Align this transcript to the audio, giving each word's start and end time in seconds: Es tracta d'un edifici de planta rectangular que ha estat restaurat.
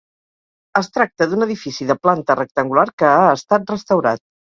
Es 0.79 0.87
tracta 0.93 1.27
d'un 1.33 1.45
edifici 1.45 1.87
de 1.89 1.95
planta 2.05 2.37
rectangular 2.39 2.87
que 3.03 3.11
ha 3.19 3.29
estat 3.41 3.69
restaurat. 3.75 4.23